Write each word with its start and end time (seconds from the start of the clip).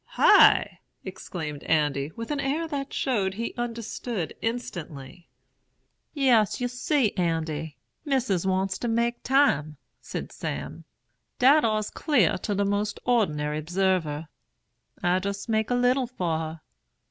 "'High!' 0.03 0.79
exclaimed 1.05 1.61
Andy, 1.65 2.09
with 2.15 2.31
an 2.31 2.39
air 2.39 2.67
that 2.67 2.91
showed 2.91 3.35
he 3.35 3.53
understood 3.55 4.33
instantly. 4.41 5.29
"'Yes, 6.11 6.59
you 6.59 6.67
see, 6.67 7.13
Andy, 7.13 7.77
Missis 8.03 8.43
wants 8.43 8.79
to 8.79 8.87
make 8.87 9.21
time,' 9.21 9.77
said 10.01 10.31
Sam; 10.31 10.85
'dat 11.37 11.63
ar's 11.63 11.91
cl'ar 11.91 12.39
to 12.39 12.55
der 12.55 12.65
most 12.65 12.99
or'nary 13.05 13.61
'bserver. 13.61 14.27
I 15.03 15.19
jis 15.19 15.47
make 15.47 15.69
a 15.69 15.75
little 15.75 16.07
for 16.07 16.39
her. 16.39 16.61